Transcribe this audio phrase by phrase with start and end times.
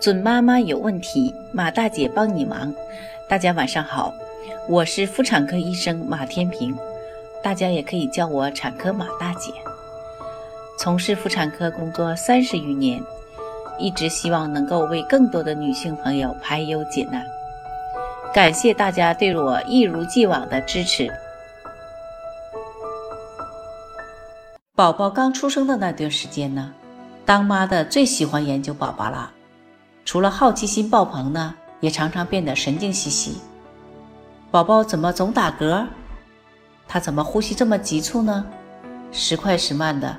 [0.00, 2.74] 准妈妈有问题，马大姐帮你忙。
[3.28, 4.14] 大家晚上好，
[4.66, 6.74] 我是妇产科医生马天平，
[7.42, 9.52] 大家也可以叫我产科马大姐。
[10.78, 12.98] 从事妇产科工作三十余年，
[13.78, 17.22] 一直希望能够为更多的女性朋友排忧解难。
[18.32, 21.12] 感谢大家对我一如既往的支持。
[24.74, 26.72] 宝宝刚出生的那段时间呢，
[27.26, 29.32] 当妈的最喜欢研究宝宝了。
[30.04, 33.38] 除了好奇心爆棚呢，也常常变得神经兮兮。
[34.50, 35.86] 宝宝怎么总打嗝？
[36.88, 38.44] 他怎么呼吸这么急促呢？
[39.12, 40.16] 时快时慢的，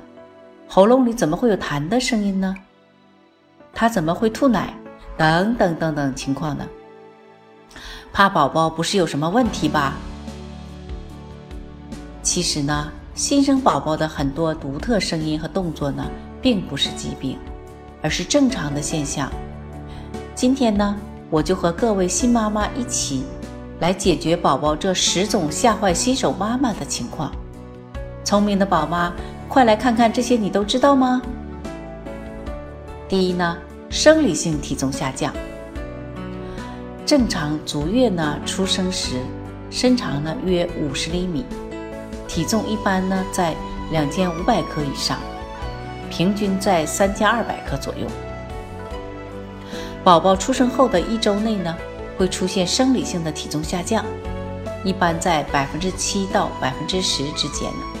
[0.66, 2.54] 喉咙里怎么会有痰的声音呢？
[3.74, 4.72] 他怎么会吐奶？
[5.18, 6.66] 等等等等情况呢？
[8.12, 9.94] 怕宝宝不是有什么问题吧？
[12.22, 17.38] 其实呢，新生宝宝的很多独特声音和动作呢，并不是疾病，
[18.00, 19.30] 而是正常的现象。
[20.42, 20.96] 今天呢，
[21.30, 23.22] 我就和各位新妈妈一起
[23.78, 27.30] 来解决宝宝这十种吓坏新手妈妈的情况。
[28.24, 29.12] 聪明的宝妈，
[29.48, 31.22] 快来看看这些，你都知道吗？
[33.08, 33.56] 第一呢，
[33.88, 35.32] 生理性体重下降。
[37.06, 39.20] 正常足月呢出生时，
[39.70, 41.44] 身长呢约五十厘米，
[42.26, 43.54] 体重一般呢在
[43.92, 45.20] 两千五百克以上，
[46.10, 48.08] 平均在三千二百克左右。
[50.04, 51.76] 宝宝出生后的一周内呢，
[52.18, 54.04] 会出现生理性的体重下降，
[54.82, 58.00] 一般在百分之七到百分之十之间呢。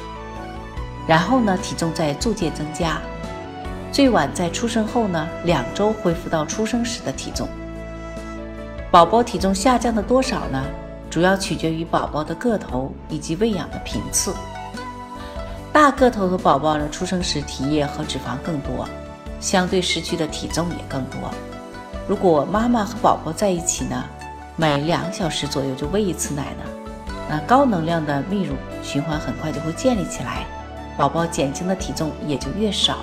[1.06, 3.00] 然后呢，体重在逐渐增加，
[3.92, 7.48] 最晚在出生后呢两周恢复到出生时的体重。
[8.90, 10.60] 宝宝体重下降的多少呢？
[11.08, 14.34] 主要取决于宝宝的个头以及喂养的频次。
[15.72, 18.88] 大个头的宝宝呢，出生时体液和脂肪更多，
[19.38, 21.30] 相对失去的体重也更多。
[22.08, 24.04] 如果妈妈和宝宝在一起呢，
[24.56, 26.64] 每两小时左右就喂一次奶呢，
[27.30, 30.44] 那高能量的泌乳循环很快就会建立起来，
[30.96, 32.98] 宝宝减轻的体重也就越少。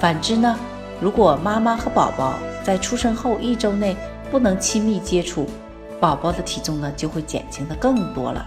[0.00, 0.58] 反之呢，
[1.00, 2.34] 如果妈妈和宝宝
[2.64, 3.96] 在出生后一周内
[4.28, 5.46] 不能亲密接触，
[6.00, 8.44] 宝宝的体重呢就会减轻的更多了。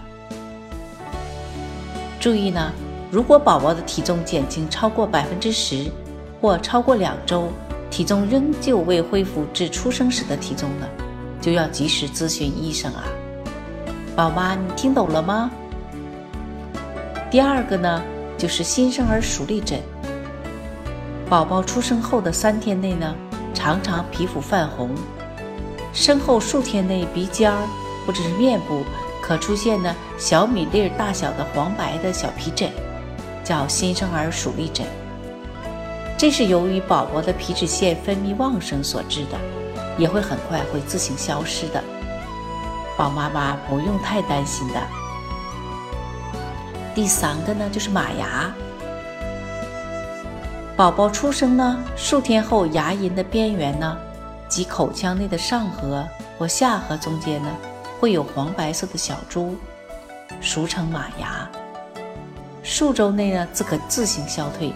[2.20, 2.70] 注意呢，
[3.10, 5.90] 如果宝宝的体重减轻超过百分之十，
[6.40, 7.48] 或超过两周。
[7.94, 10.86] 体重仍旧未恢复至出生时的体重呢，
[11.40, 13.04] 就要及时咨询医生啊，
[14.16, 15.48] 宝妈，你听懂了吗？
[17.30, 18.02] 第二个呢，
[18.36, 19.78] 就是新生儿鼠痢疹。
[21.30, 23.14] 宝宝出生后的三天内呢，
[23.54, 24.90] 常常皮肤泛红，
[25.92, 27.62] 身后数天内鼻尖儿
[28.04, 28.82] 或者是面部
[29.22, 32.68] 可出现呢小米粒大小的黄白的小皮疹，
[33.44, 34.84] 叫新生儿鼠痢疹。
[36.24, 39.38] 这是由于宝宝的皮脂腺分泌旺盛所致的，
[39.98, 41.84] 也会很快会自行消失的。
[42.96, 44.80] 宝妈妈不用太担心的。
[46.94, 48.50] 第三个呢，就是马牙。
[50.74, 53.94] 宝宝出生呢，数天后牙龈的边缘呢，
[54.48, 56.08] 及口腔内的上颌
[56.38, 57.50] 或下颌中间呢，
[58.00, 59.58] 会有黄白色的小珠，
[60.40, 61.46] 俗称马牙。
[62.62, 64.72] 数周内呢，自可自行消退。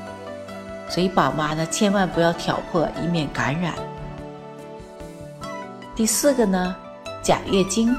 [0.88, 3.74] 所以宝妈呢，千万不要挑破，以免感染。
[5.94, 6.74] 第四个呢，
[7.22, 7.94] 假月经。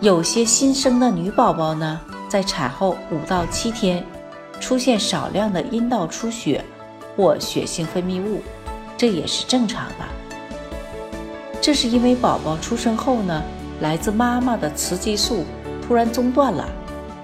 [0.00, 4.04] 有些新生的女宝宝呢，在产后五到七天，
[4.60, 6.64] 出现少量的阴道出血
[7.16, 8.40] 或血性分泌物，
[8.96, 10.04] 这也是正常的。
[11.60, 13.42] 这是因为宝宝出生后呢，
[13.80, 15.44] 来自妈妈的雌激素
[15.86, 16.68] 突然中断了，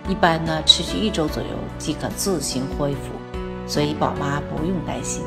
[0.08, 1.48] 一般呢，持续一周左右
[1.78, 3.33] 即可自行恢复。
[3.66, 5.22] 所以宝妈不用担心。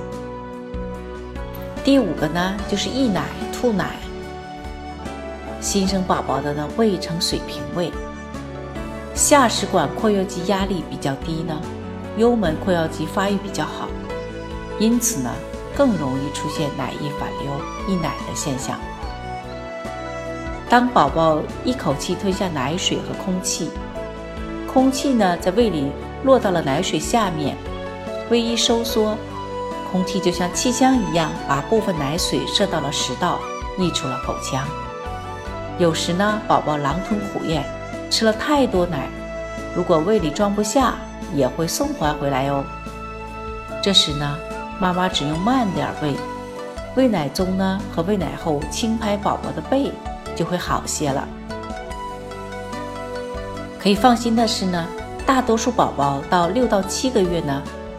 [1.83, 3.95] 第五个呢，就是溢奶、吐奶。
[5.61, 7.91] 新生宝宝的呢，胃呈水平胃，
[9.15, 11.59] 下食管括约肌压力比较低呢，
[12.17, 13.87] 幽门括约肌发育比较好，
[14.79, 15.31] 因此呢，
[15.75, 17.51] 更容易出现奶液反流、
[17.87, 18.77] 溢奶的现象。
[20.69, 23.69] 当宝宝一口气吞下奶水和空气，
[24.71, 25.91] 空气呢，在胃里
[26.23, 27.57] 落到了奶水下面。
[28.29, 29.17] 胃一收缩，
[29.89, 33.39] 空气就像气枪一样，把部分奶水射到了食道，
[33.77, 34.67] 溢出了口腔。
[35.79, 37.63] 有时呢，宝宝狼吞虎咽，
[38.09, 39.07] 吃了太多奶，
[39.73, 40.95] 如果胃里装不下，
[41.33, 42.65] 也会送还回来哦。
[43.81, 44.37] 这时呢，
[44.77, 46.13] 妈妈只用慢点喂，
[46.95, 49.93] 喂奶中呢和喂奶后轻拍宝宝的背，
[50.35, 51.25] 就会好些了。
[53.79, 54.85] 可以放心的是呢，
[55.25, 57.63] 大多数宝宝到六到七个月呢。